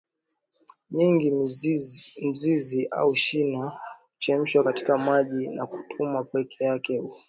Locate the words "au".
2.91-3.15, 6.93-6.97